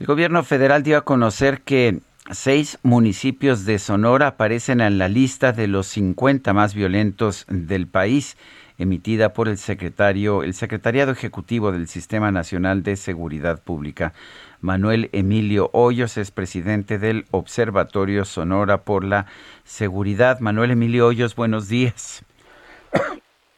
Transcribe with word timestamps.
El 0.00 0.06
gobierno 0.06 0.44
federal 0.44 0.84
dio 0.84 0.96
a 0.96 1.04
conocer 1.04 1.62
que 1.62 1.98
seis 2.30 2.78
municipios 2.84 3.66
de 3.66 3.80
Sonora 3.80 4.28
aparecen 4.28 4.80
en 4.80 4.96
la 4.96 5.08
lista 5.08 5.50
de 5.50 5.66
los 5.66 5.88
50 5.88 6.52
más 6.52 6.72
violentos 6.72 7.44
del 7.48 7.88
país 7.88 8.36
emitida 8.78 9.32
por 9.32 9.48
el 9.48 9.56
secretario, 9.56 10.44
el 10.44 10.54
Secretariado 10.54 11.10
Ejecutivo 11.10 11.72
del 11.72 11.88
Sistema 11.88 12.30
Nacional 12.30 12.84
de 12.84 12.94
Seguridad 12.94 13.60
Pública. 13.60 14.12
Manuel 14.60 15.10
Emilio 15.10 15.68
Hoyos 15.72 16.16
es 16.16 16.30
presidente 16.30 16.98
del 16.98 17.24
Observatorio 17.32 18.24
Sonora 18.24 18.84
por 18.84 19.02
la 19.02 19.26
Seguridad. 19.64 20.38
Manuel 20.38 20.70
Emilio 20.70 21.08
Hoyos, 21.08 21.34
buenos 21.34 21.68
días. 21.68 22.24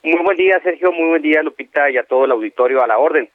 Muy 0.03 0.23
buen 0.25 0.39
día, 0.39 0.59
Sergio. 0.63 0.91
Muy 0.91 1.11
buen 1.11 1.21
día, 1.21 1.43
Lupita, 1.43 1.91
y 1.91 1.99
a 1.99 2.05
todo 2.05 2.25
el 2.25 2.31
auditorio 2.31 2.83
a 2.83 2.87
la 2.87 2.97
orden. 2.97 3.29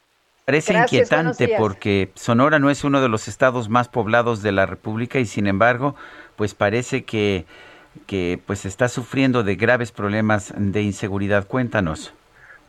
Parece 0.45 0.73
inquietante 0.73 1.55
porque 1.58 2.09
Sonora 2.13 2.59
no 2.59 2.70
es 2.70 2.84
uno 2.84 3.02
de 3.02 3.09
los 3.09 3.27
estados 3.27 3.67
más 3.67 3.90
poblados 3.90 4.44
de 4.44 4.52
la 4.52 4.66
República 4.66 5.20
y 5.20 5.26
sin 5.26 5.48
embargo, 5.48 5.96
pues 6.35 6.54
parece 6.54 7.04
que 7.04 7.46
que 8.07 8.40
pues 8.46 8.66
está 8.66 8.88
sufriendo 8.88 9.43
de 9.43 9.55
graves 9.55 9.91
problemas 9.91 10.54
de 10.55 10.82
inseguridad. 10.82 11.48
Cuéntanos. 11.48 12.13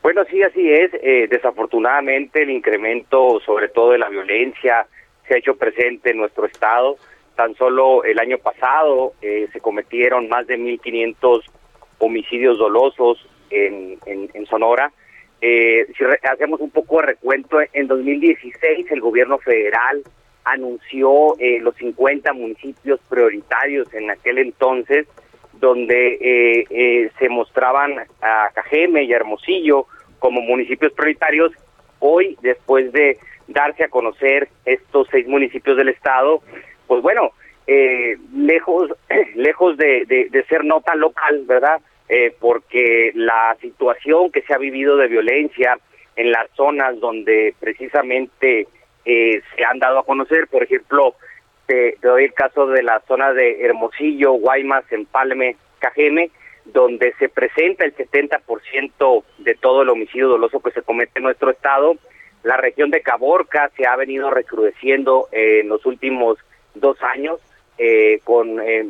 Bueno, 0.02 0.22
sí, 0.30 0.42
así 0.42 0.72
es. 0.72 0.92
Eh, 1.02 1.27
desafortunadamente 1.28 2.42
el 2.42 2.50
incremento, 2.50 3.41
sobre 3.44 3.69
todo 3.69 3.91
de 3.91 3.98
la 3.98 4.08
violencia, 4.08 4.86
se 5.27 5.34
ha 5.34 5.38
hecho 5.38 5.56
presente 5.56 6.10
en 6.10 6.19
nuestro 6.19 6.47
estado. 6.47 6.97
Tan 7.34 7.54
solo 7.56 8.04
el 8.04 8.19
año 8.19 8.38
pasado 8.38 9.14
eh, 9.20 9.48
se 9.52 9.60
cometieron 9.60 10.28
más 10.28 10.47
de 10.47 10.58
1.500 10.58 11.42
homicidios 11.98 12.58
dolosos 12.58 13.19
en, 13.50 13.98
en, 14.06 14.47
Sonora. 14.47 14.92
Eh, 15.40 15.86
si 15.96 16.04
hacemos 16.28 16.60
un 16.60 16.70
poco 16.70 17.00
de 17.00 17.08
recuento, 17.08 17.58
en 17.72 17.86
2016 17.86 18.90
el 18.90 19.00
gobierno 19.00 19.38
federal 19.38 20.02
anunció 20.46 21.36
eh, 21.40 21.58
los 21.60 21.74
50 21.76 22.32
municipios 22.32 23.00
prioritarios 23.08 23.92
en 23.92 24.10
aquel 24.10 24.38
entonces, 24.38 25.06
donde 25.54 26.14
eh, 26.14 26.64
eh, 26.70 27.10
se 27.18 27.28
mostraban 27.28 27.98
a 28.22 28.50
Cajeme 28.54 29.02
y 29.02 29.12
Hermosillo 29.12 29.86
como 30.20 30.40
municipios 30.40 30.92
prioritarios. 30.92 31.52
Hoy, 31.98 32.38
después 32.42 32.92
de 32.92 33.18
darse 33.48 33.84
a 33.84 33.88
conocer 33.88 34.48
estos 34.64 35.08
seis 35.10 35.26
municipios 35.26 35.76
del 35.76 35.88
estado, 35.88 36.42
pues 36.86 37.02
bueno, 37.02 37.32
lejos, 38.32 38.90
lejos 39.34 39.76
de, 39.76 40.04
de, 40.30 40.44
ser 40.44 40.64
nota 40.64 40.94
local, 40.94 41.42
¿verdad? 41.46 41.80
Porque 42.38 43.10
la 43.14 43.56
situación 43.60 44.30
que 44.30 44.42
se 44.42 44.54
ha 44.54 44.58
vivido 44.58 44.96
de 44.96 45.08
violencia 45.08 45.78
en 46.16 46.32
las 46.32 46.50
zonas 46.52 46.98
donde 46.98 47.54
precisamente 47.60 48.66
eh, 49.04 49.40
se 49.54 49.64
han 49.64 49.78
dado 49.78 50.00
a 50.00 50.04
conocer. 50.04 50.48
Por 50.48 50.64
ejemplo, 50.64 51.14
te, 51.66 51.96
doy 52.02 52.24
el 52.24 52.34
caso 52.34 52.66
de 52.66 52.82
la 52.82 53.00
zona 53.06 53.32
de 53.32 53.64
Hermosillo, 53.64 54.32
Guaymas, 54.32 54.90
Empalme, 54.90 55.56
Cajeme, 55.78 56.31
donde 56.64 57.12
se 57.19 57.28
presenta 57.28 57.84
el 57.84 57.94
70% 57.94 59.25
de 59.38 59.54
todo 59.54 59.82
el 59.82 59.91
homicidio 59.91 60.28
doloso 60.28 60.60
que 60.60 60.72
se 60.72 60.82
comete 60.82 61.12
en 61.16 61.25
nuestro 61.25 61.50
estado. 61.50 61.97
La 62.42 62.56
región 62.56 62.91
de 62.91 63.02
Caborca 63.02 63.70
se 63.76 63.86
ha 63.86 63.94
venido 63.97 64.31
recrudeciendo 64.31 65.28
en 65.31 65.69
los 65.69 65.84
últimos 65.86 66.38
dos 66.75 67.00
años 67.02 67.41
eh, 67.78 68.20
con 68.25 68.60
eh, 68.60 68.84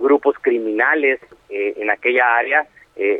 grupos 0.00 0.36
criminales 0.40 1.20
en 1.48 1.90
aquella 1.90 2.36
área 2.36 2.66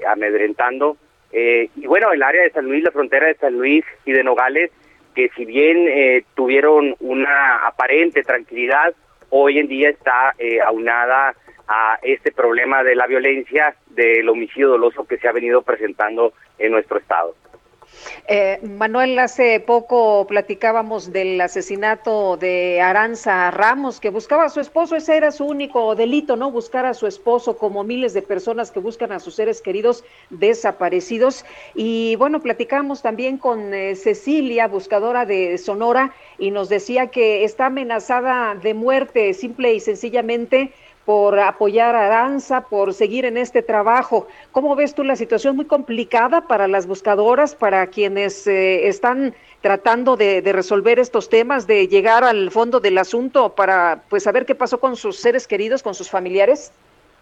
amedrentando. 0.09 0.97
y 1.33 1.87
bueno, 1.87 2.13
el 2.13 2.23
área 2.23 2.43
de 2.43 2.51
San 2.51 2.65
Luis, 2.65 2.83
la 2.83 2.91
frontera 2.91 3.27
de 3.27 3.35
San 3.35 3.55
Luis 3.55 3.85
y 4.05 4.13
de 4.13 4.25
Nogales, 4.25 4.71
que 5.15 5.29
si 5.37 5.45
bien 5.45 5.87
eh, 5.89 6.25
tuvieron 6.35 6.95
una 7.01 7.67
aparente 7.67 8.23
tranquilidad, 8.23 8.95
hoy 9.31 9.59
en 9.59 9.69
día 9.69 9.91
está 9.91 10.35
eh, 10.39 10.61
aunada 10.61 11.35
a 11.69 11.99
este 12.03 12.33
problema 12.33 12.83
de 12.83 12.95
la 12.95 13.07
violencia, 13.07 13.75
del 13.89 14.29
homicidio 14.29 14.69
doloso 14.69 15.07
que 15.07 15.19
se 15.19 15.29
ha 15.29 15.33
venido 15.33 15.63
presentando 15.63 16.33
en 16.59 16.73
nuestro 16.73 16.99
estado. 16.99 17.35
Eh, 18.29 18.61
Manuel, 18.63 19.19
hace 19.19 19.61
poco 19.61 20.27
platicábamos 20.27 21.13
del 21.13 21.41
asesinato 21.41 22.37
de 22.37 22.81
Aranza 22.81 23.51
Ramos, 23.51 24.01
que 24.01 24.11
buscaba 24.11 24.45
a 24.45 24.49
su 24.49 24.61
esposo, 24.61 24.97
ese 24.97 25.17
era 25.17 25.33
su 25.33 25.45
único 25.45 25.95
delito, 25.95 26.37
¿no? 26.37 26.51
Buscar 26.51 26.87
a 26.87 26.95
su 26.95 27.07
esposo, 27.07 27.57
como 27.59 27.83
miles 27.83 28.15
de 28.15 28.23
personas 28.23 28.71
que 28.71 28.81
buscan 28.81 29.13
a 29.13 29.21
sus 29.21 29.35
seres 29.35 29.61
queridos 29.61 30.05
desaparecidos. 30.31 31.45
Y 31.75 32.17
bueno, 32.17 32.41
platicamos 32.41 33.03
también 33.03 33.39
con 33.39 33.75
eh, 33.75 33.97
Cecilia, 33.97 34.69
buscadora 34.69 35.27
de 35.27 35.59
Sonora, 35.59 36.15
y 36.39 36.51
nos 36.51 36.69
decía 36.69 37.09
que 37.09 37.45
está 37.45 37.67
amenazada 37.67 38.55
de 38.55 38.75
muerte, 38.75 39.35
simple 39.35 39.75
y 39.75 39.81
sencillamente 39.81 40.73
por 41.05 41.39
apoyar 41.39 41.97
a 41.97 42.07
Aranza, 42.07 42.63
por 42.63 42.93
seguir 42.95 43.25
en 43.25 43.37
este 43.37 43.63
trabajo. 43.63 44.29
¿Cómo 44.53 44.77
ves 44.77 44.95
tú 44.95 45.03
la 45.03 45.17
situación 45.17 45.57
muy 45.57 45.65
complicada 45.65 46.47
para 46.47 46.69
las 46.69 46.87
buscadoras, 46.87 47.55
para 47.55 47.87
quienes 47.87 48.47
eh, 48.47 48.87
están 48.87 49.35
tratando 49.61 50.17
de, 50.17 50.43
resolver 50.53 50.99
estos 50.99 51.29
temas, 51.29 51.67
de 51.67 51.89
llegar 51.89 52.25
al 52.25 52.51
fondo 52.51 52.81
del 52.81 52.99
asunto 52.99 53.55
para 53.55 54.03
pues 54.09 54.23
saber 54.23 54.47
qué 54.47 54.55
pasó 54.55 54.81
con 54.81 54.97
sus 54.97 55.17
seres 55.17 55.47
queridos, 55.47 55.83
con 55.83 55.95
sus 55.95 56.11
familiares? 56.11 56.73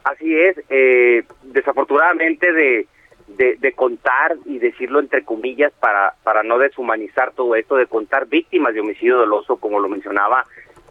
Así 0.04 0.34
es, 0.34 0.56
eh, 0.70 1.24
desafortunadamente 1.42 2.52
de, 2.52 2.86
de, 3.28 3.72
contar 3.72 4.36
y 4.46 4.58
decirlo 4.58 5.00
entre 5.00 5.24
comillas 5.24 5.72
para, 5.80 6.14
para 6.22 6.42
no 6.42 6.58
deshumanizar 6.58 7.32
todo 7.32 7.54
esto, 7.54 7.76
de 7.76 7.86
contar 7.86 8.26
víctimas 8.26 8.74
de 8.74 8.80
homicidio 8.80 9.18
doloso, 9.18 9.56
como 9.56 9.80
lo 9.80 9.88
mencionaba, 9.88 10.44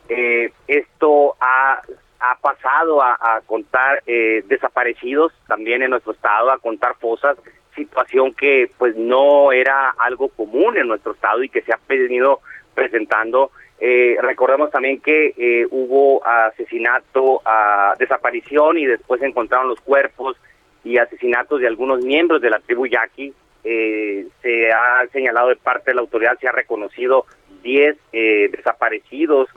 eh, 0.09 0.52
esto 0.68 1.36
ha 1.40 1.81
ha 2.19 2.35
pasado 2.39 3.01
a, 3.01 3.41
contar 3.45 4.01
eh, 4.07 4.44
desaparecidos 4.47 5.33
también 5.47 5.81
en 5.81 5.91
nuestro 5.91 6.13
estado, 6.13 6.51
a 6.51 6.59
contar 6.59 6.95
fosas, 6.95 7.38
situación 7.75 8.33
que 8.33 8.72
pues 8.78 8.95
no 8.95 9.51
era 9.51 9.89
algo 9.97 10.29
común 10.29 10.77
en 10.77 10.88
nuestro 10.88 11.13
estado 11.13 11.44
y 11.44 11.50
que 11.50 11.61
se 11.61 11.73
ha 11.73 11.79
venido 11.88 12.41
presentando. 12.73 13.51
Eh, 13.79 14.17
recordemos 14.22 14.72
también 14.72 15.00
que 15.00 15.33
eh, 15.38 15.67
hubo 15.69 16.25
asesinato, 16.25 17.41
a 17.45 17.94
desaparición 18.00 18.79
y 18.79 18.85
después 18.85 19.22
encontraron 19.22 19.67
los 19.67 19.79
cuerpos 19.81 20.38
y 20.83 20.97
asesinatos 20.97 21.61
de 21.61 21.67
algunos 21.67 22.03
miembros 22.03 22.41
de 22.41 22.50
la 22.50 22.59
tribu 22.59 22.88
Yaqui. 22.88 23.33
se 23.63 24.72
ha 24.72 25.06
señalado 25.11 25.50
de 25.50 25.57
parte 25.57 25.91
de 25.91 25.95
la 25.95 26.01
autoridad, 26.01 26.39
se 26.39 26.47
ha 26.47 26.51
reconocido 26.51 27.25
10 27.61 27.97
desaparecidos 28.11 29.50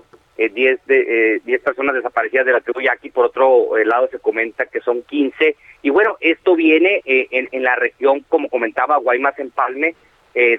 10 0.48 0.80
eh, 0.88 1.40
eh, 1.46 1.58
personas 1.58 1.94
desaparecidas 1.94 2.46
de 2.46 2.52
la 2.52 2.60
tribu 2.60 2.80
Yaqui, 2.80 3.10
por 3.10 3.26
otro 3.26 3.76
eh, 3.76 3.84
lado 3.84 4.08
se 4.08 4.18
comenta 4.18 4.66
que 4.66 4.80
son 4.80 5.02
15. 5.02 5.56
Y 5.82 5.90
bueno, 5.90 6.16
esto 6.20 6.56
viene 6.56 7.02
eh, 7.04 7.28
en, 7.30 7.48
en, 7.52 7.62
la 7.62 7.76
región, 7.76 8.24
como 8.28 8.48
comentaba, 8.48 8.96
Guaymas 8.96 9.38
en 9.38 9.50
Palme, 9.50 9.94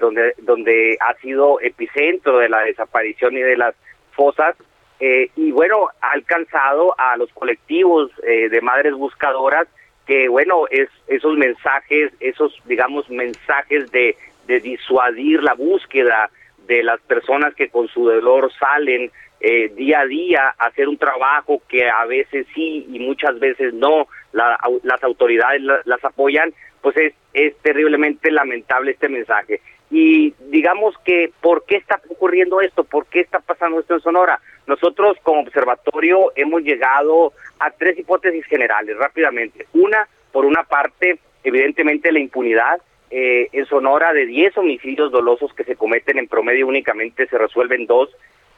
donde, 0.00 0.34
donde 0.42 0.98
ha 1.00 1.14
sido 1.14 1.58
epicentro 1.58 2.38
de 2.38 2.50
la 2.50 2.60
desaparición 2.60 3.38
y 3.38 3.40
de 3.40 3.56
las 3.56 3.74
fosas. 4.10 4.54
y 5.00 5.50
bueno, 5.50 5.88
ha 6.02 6.12
alcanzado 6.12 6.94
a 6.98 7.16
los 7.16 7.32
colectivos 7.32 8.10
de 8.22 8.60
madres 8.60 8.92
buscadoras 8.92 9.66
que, 10.06 10.28
bueno, 10.28 10.66
es, 10.70 10.90
esos 11.06 11.38
mensajes, 11.38 12.12
esos, 12.20 12.54
digamos, 12.66 13.08
mensajes 13.08 13.90
de, 13.92 14.14
de 14.46 14.60
disuadir 14.60 15.42
la 15.42 15.54
búsqueda 15.54 16.28
de 16.66 16.82
las 16.82 17.00
personas 17.00 17.54
que 17.54 17.68
con 17.68 17.88
su 17.88 18.04
dolor 18.04 18.52
salen 18.58 19.10
eh, 19.44 19.72
día 19.74 20.02
a 20.02 20.06
día 20.06 20.54
hacer 20.56 20.88
un 20.88 20.96
trabajo 20.96 21.60
que 21.68 21.90
a 21.90 22.04
veces 22.06 22.46
sí 22.54 22.86
y 22.92 23.00
muchas 23.00 23.40
veces 23.40 23.74
no, 23.74 24.06
las 24.32 25.02
autoridades 25.02 25.60
las 25.60 26.04
apoyan, 26.04 26.54
pues 26.80 26.96
es, 26.96 27.12
es 27.34 27.56
terriblemente 27.58 28.30
lamentable 28.30 28.92
este 28.92 29.08
mensaje. 29.08 29.60
Y 29.90 30.32
digamos 30.48 30.94
que, 31.04 31.32
¿por 31.40 31.64
qué 31.66 31.76
está 31.76 32.00
ocurriendo 32.08 32.60
esto? 32.60 32.84
¿Por 32.84 33.06
qué 33.06 33.18
está 33.18 33.40
pasando 33.40 33.80
esto 33.80 33.94
en 33.94 34.00
Sonora? 34.00 34.40
Nosotros 34.68 35.16
como 35.24 35.40
observatorio 35.40 36.32
hemos 36.36 36.62
llegado 36.62 37.32
a 37.58 37.72
tres 37.72 37.98
hipótesis 37.98 38.46
generales 38.46 38.96
rápidamente. 38.96 39.66
Una, 39.74 40.06
por 40.30 40.44
una 40.44 40.62
parte, 40.62 41.18
evidentemente 41.42 42.12
la 42.12 42.20
impunidad 42.20 42.80
eh, 43.10 43.48
en 43.52 43.66
Sonora 43.66 44.12
de 44.12 44.24
10 44.24 44.56
homicidios 44.56 45.10
dolosos 45.10 45.52
que 45.52 45.64
se 45.64 45.74
cometen 45.74 46.18
en 46.18 46.28
promedio 46.28 46.68
únicamente 46.68 47.26
se 47.26 47.36
resuelven 47.36 47.86
dos 47.86 48.08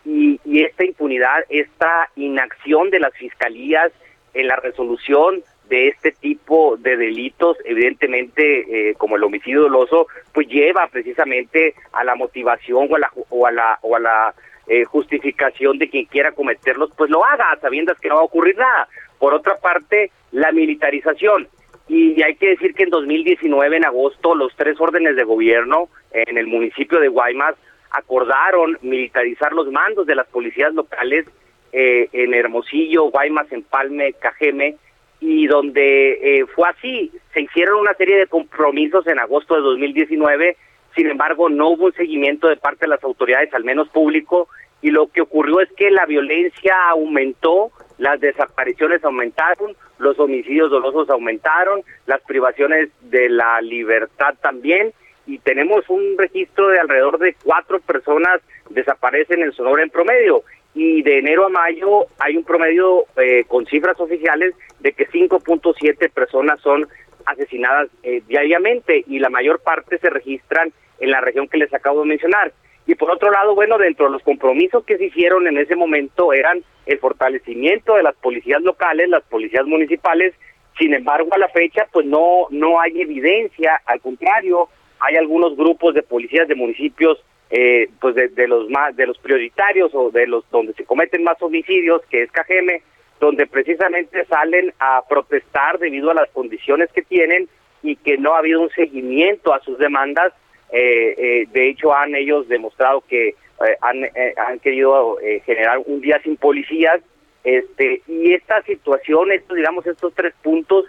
y, 0.04 0.38
esta 0.62 0.84
impunidad, 0.84 1.44
esta 1.48 2.10
inacción 2.16 2.90
de 2.90 3.00
las 3.00 3.14
fiscalías 3.14 3.92
en 4.34 4.48
la 4.48 4.56
resolución 4.56 5.42
de 5.68 5.88
este 5.88 6.12
tipo 6.12 6.76
de 6.76 6.96
delitos, 6.96 7.56
evidentemente 7.64 8.90
eh, 8.90 8.94
como 8.94 9.16
el 9.16 9.24
homicidio 9.24 9.62
doloso, 9.62 10.06
pues 10.32 10.46
lleva 10.48 10.86
precisamente 10.88 11.74
a 11.92 12.04
la 12.04 12.14
motivación 12.14 12.88
o 12.90 12.96
a 12.96 12.98
la 12.98 13.10
o 13.30 13.46
a 13.46 13.50
la 13.50 13.78
o 13.80 13.96
a 13.96 14.00
la 14.00 14.34
eh, 14.66 14.84
justificación 14.84 15.78
de 15.78 15.88
quien 15.88 16.04
quiera 16.06 16.32
cometerlos, 16.32 16.90
pues 16.96 17.10
lo 17.10 17.24
haga, 17.24 17.58
sabiendo 17.60 17.94
que 17.94 18.08
no 18.08 18.16
va 18.16 18.20
a 18.22 18.24
ocurrir 18.24 18.56
nada. 18.56 18.88
Por 19.18 19.32
otra 19.32 19.56
parte, 19.56 20.10
la 20.32 20.52
militarización. 20.52 21.48
Y 21.88 22.22
hay 22.22 22.34
que 22.36 22.48
decir 22.48 22.74
que 22.74 22.84
en 22.84 22.90
2019, 22.90 23.76
en 23.76 23.84
agosto, 23.84 24.34
los 24.34 24.54
tres 24.56 24.80
órdenes 24.80 25.16
de 25.16 25.24
gobierno 25.24 25.88
en 26.12 26.38
el 26.38 26.46
municipio 26.46 26.98
de 26.98 27.08
Guaymas 27.08 27.56
acordaron 27.94 28.78
militarizar 28.82 29.52
los 29.52 29.70
mandos 29.70 30.06
de 30.06 30.14
las 30.14 30.26
policías 30.26 30.74
locales 30.74 31.26
eh, 31.72 32.08
en 32.12 32.34
Hermosillo, 32.34 33.10
Guaymas, 33.10 33.50
Empalme, 33.50 34.12
Cajeme, 34.14 34.76
y 35.20 35.46
donde 35.46 36.12
eh, 36.40 36.46
fue 36.54 36.68
así. 36.68 37.10
Se 37.32 37.40
hicieron 37.40 37.80
una 37.80 37.94
serie 37.94 38.18
de 38.18 38.26
compromisos 38.26 39.06
en 39.06 39.18
agosto 39.18 39.54
de 39.54 39.62
2019, 39.62 40.56
sin 40.94 41.08
embargo, 41.08 41.48
no 41.48 41.70
hubo 41.70 41.86
un 41.86 41.92
seguimiento 41.94 42.48
de 42.48 42.56
parte 42.56 42.84
de 42.84 42.90
las 42.90 43.02
autoridades, 43.02 43.52
al 43.54 43.64
menos 43.64 43.88
público, 43.88 44.48
y 44.82 44.90
lo 44.90 45.08
que 45.08 45.22
ocurrió 45.22 45.60
es 45.60 45.72
que 45.72 45.90
la 45.90 46.06
violencia 46.06 46.76
aumentó, 46.90 47.70
las 47.98 48.20
desapariciones 48.20 49.02
aumentaron, 49.02 49.74
los 49.98 50.18
homicidios 50.18 50.70
dolosos 50.70 51.08
aumentaron, 51.10 51.82
las 52.06 52.20
privaciones 52.22 52.90
de 53.00 53.28
la 53.28 53.60
libertad 53.60 54.34
también, 54.40 54.92
y 55.26 55.38
tenemos 55.38 55.88
un 55.88 56.16
registro 56.18 56.68
de 56.68 56.80
alrededor 56.80 57.18
de 57.18 57.34
cuatro 57.42 57.80
personas 57.80 58.40
desaparecen 58.70 59.42
en 59.42 59.52
Sonora 59.52 59.82
en 59.82 59.90
promedio 59.90 60.42
y 60.74 61.02
de 61.02 61.18
enero 61.18 61.46
a 61.46 61.48
mayo 61.48 62.06
hay 62.18 62.36
un 62.36 62.44
promedio 62.44 63.04
eh, 63.16 63.44
con 63.46 63.64
cifras 63.66 63.98
oficiales 64.00 64.54
de 64.80 64.92
que 64.92 65.08
5.7 65.08 66.10
personas 66.10 66.60
son 66.60 66.86
asesinadas 67.26 67.88
eh, 68.02 68.22
diariamente 68.26 69.04
y 69.06 69.18
la 69.18 69.30
mayor 69.30 69.60
parte 69.60 69.98
se 69.98 70.10
registran 70.10 70.72
en 71.00 71.10
la 71.10 71.20
región 71.20 71.48
que 71.48 71.58
les 71.58 71.72
acabo 71.72 72.00
de 72.00 72.08
mencionar. 72.08 72.52
Y 72.86 72.96
por 72.96 73.10
otro 73.10 73.30
lado, 73.30 73.54
bueno, 73.54 73.78
dentro 73.78 74.06
de 74.06 74.12
los 74.12 74.22
compromisos 74.22 74.84
que 74.84 74.98
se 74.98 75.06
hicieron 75.06 75.46
en 75.46 75.56
ese 75.56 75.74
momento 75.74 76.32
eran 76.32 76.62
el 76.86 76.98
fortalecimiento 76.98 77.94
de 77.94 78.02
las 78.02 78.14
policías 78.16 78.60
locales, 78.62 79.08
las 79.08 79.22
policías 79.24 79.64
municipales. 79.64 80.34
Sin 80.78 80.92
embargo, 80.92 81.30
a 81.32 81.38
la 81.38 81.48
fecha, 81.48 81.86
pues 81.92 82.04
no 82.04 82.46
no 82.50 82.80
hay 82.80 83.00
evidencia, 83.00 83.80
al 83.86 84.00
contrario, 84.00 84.68
hay 85.00 85.16
algunos 85.16 85.56
grupos 85.56 85.94
de 85.94 86.02
policías 86.02 86.48
de 86.48 86.54
municipios 86.54 87.22
eh, 87.50 87.88
pues 88.00 88.14
de, 88.14 88.48
los 88.48 88.68
más 88.70 88.96
de 88.96 89.06
los 89.06 89.18
prioritarios 89.18 89.94
o 89.94 90.10
de 90.10 90.26
los 90.26 90.48
donde 90.50 90.72
se 90.72 90.84
cometen 90.84 91.22
más 91.22 91.40
homicidios 91.42 92.02
que 92.10 92.22
es 92.22 92.32
Cajeme 92.32 92.82
donde 93.20 93.46
precisamente 93.46 94.24
salen 94.24 94.72
a 94.80 95.02
protestar 95.08 95.78
debido 95.78 96.10
a 96.10 96.14
las 96.14 96.30
condiciones 96.30 96.90
que 96.92 97.02
tienen 97.02 97.48
y 97.82 97.96
que 97.96 98.18
no 98.18 98.34
ha 98.34 98.38
habido 98.38 98.60
un 98.60 98.70
seguimiento 98.70 99.54
a 99.54 99.60
sus 99.60 99.78
demandas. 99.78 100.32
Eh, 100.72 101.14
eh, 101.16 101.46
de 101.52 101.68
hecho 101.68 101.94
han 101.94 102.14
ellos 102.14 102.48
demostrado 102.48 103.02
que 103.02 103.36
han, 103.82 104.04
han 104.36 104.58
querido 104.58 105.18
generar 105.46 105.78
un 105.86 106.00
día 106.00 106.20
sin 106.24 106.36
policías. 106.36 107.00
Este 107.44 108.02
y 108.08 108.32
esta 108.32 108.62
situación 108.62 109.30
estos 109.30 109.56
digamos 109.56 109.86
estos 109.86 110.12
tres 110.14 110.34
puntos 110.42 110.86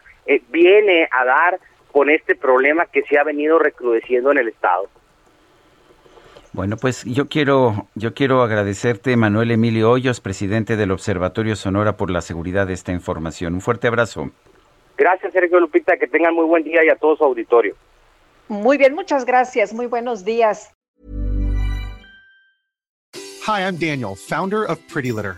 viene 0.49 1.07
a 1.11 1.25
dar 1.25 1.59
con 1.95 2.09
este 2.09 2.35
problema 2.35 2.87
que 2.87 3.03
se 3.03 3.17
ha 3.17 3.23
venido 3.23 3.57
recrudeciendo 3.57 4.29
en 4.29 4.39
el 4.39 4.49
estado. 4.49 4.89
Bueno, 6.51 6.75
pues 6.75 7.05
yo 7.05 7.29
quiero 7.29 7.87
yo 7.95 8.13
quiero 8.13 8.41
agradecerte 8.41 9.15
Manuel 9.15 9.51
Emilio 9.51 9.91
Hoyos, 9.91 10.19
presidente 10.19 10.75
del 10.75 10.91
Observatorio 10.91 11.55
Sonora 11.55 11.95
por 11.95 12.11
la 12.11 12.19
seguridad 12.19 12.67
de 12.67 12.73
esta 12.73 12.91
información. 12.91 13.53
Un 13.53 13.61
fuerte 13.61 13.87
abrazo. 13.87 14.29
Gracias, 14.97 15.31
Sergio 15.31 15.57
Lupita, 15.61 15.95
que 15.95 16.07
tengan 16.07 16.35
muy 16.35 16.43
buen 16.43 16.65
día 16.65 16.83
y 16.83 16.89
a 16.89 16.97
todo 16.97 17.15
su 17.15 17.23
auditorio. 17.23 17.77
Muy 18.49 18.77
bien, 18.77 18.93
muchas 18.93 19.23
gracias. 19.23 19.73
Muy 19.73 19.85
buenos 19.85 20.25
días. 20.25 20.73
Hi, 23.47 23.61
I'm 23.61 23.77
Daniel, 23.79 24.17
founder 24.17 24.65
of 24.69 24.79
Pretty 24.91 25.13
Litter. 25.13 25.37